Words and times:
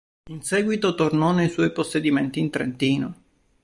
In 0.31 0.41
seguito 0.41 0.95
tornò 0.95 1.31
nei 1.31 1.47
suoi 1.47 1.71
possedimenti 1.71 2.39
in 2.39 2.49
Trentino. 2.49 3.15